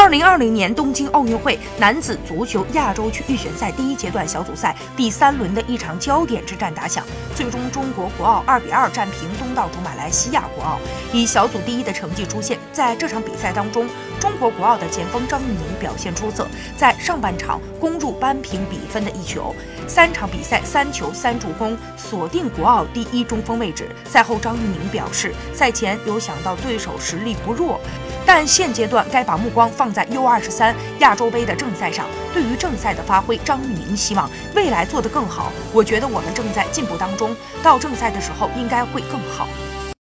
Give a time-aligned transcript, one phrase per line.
[0.00, 10.78] 二零二零年东京奥运会男子足球亚洲区预选赛第一阶段小组赛第三轮的一场焦点之战打响，最终中国国奥二比二战平东道主马来西亚国奥，
[11.12, 12.56] 以小组第一的成绩出现。
[12.72, 13.88] 在这场比赛当中，
[14.20, 16.46] 中国国奥的前锋张玉宁表现出色，
[16.76, 19.52] 在上半场攻入扳平比分的一球，
[19.88, 23.88] 三场比赛三球三助攻，锁定国奥第一中锋位置。
[24.06, 27.80] 赛后，张玉宁表示，赛前有想到对手实力不弱。
[28.24, 32.06] 但现阶段该把目光放在 U 二十三亚洲杯的正赛上。
[32.32, 35.52] 对于正赛的发挥，张玉宁希望未来做得更好。
[35.72, 39.48] 我觉得我们正在进步当中，到正赛的时候应该会更好。